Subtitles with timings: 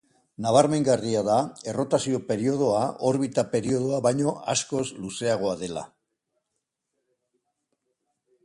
[0.43, 1.35] Nabarmengarria da
[1.73, 2.79] errotazio periodoa
[3.11, 5.87] orbita periodoa baino askoz luzeagoa dela.